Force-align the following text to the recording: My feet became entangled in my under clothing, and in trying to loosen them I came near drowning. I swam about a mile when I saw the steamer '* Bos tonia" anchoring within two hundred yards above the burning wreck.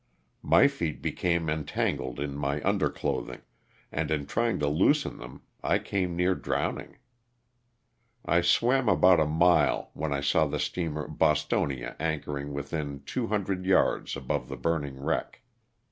My 0.41 0.67
feet 0.67 0.99
became 0.99 1.47
entangled 1.47 2.19
in 2.19 2.33
my 2.35 2.59
under 2.63 2.89
clothing, 2.89 3.43
and 3.91 4.09
in 4.09 4.25
trying 4.25 4.57
to 4.57 4.67
loosen 4.67 5.17
them 5.19 5.43
I 5.63 5.77
came 5.77 6.15
near 6.15 6.33
drowning. 6.33 6.97
I 8.25 8.41
swam 8.41 8.89
about 8.89 9.19
a 9.19 9.27
mile 9.27 9.91
when 9.93 10.11
I 10.11 10.21
saw 10.21 10.47
the 10.47 10.57
steamer 10.57 11.07
'* 11.07 11.07
Bos 11.07 11.45
tonia" 11.45 11.95
anchoring 11.99 12.51
within 12.51 13.03
two 13.05 13.27
hundred 13.27 13.63
yards 13.67 14.15
above 14.17 14.49
the 14.49 14.57
burning 14.57 14.99
wreck. 14.99 15.41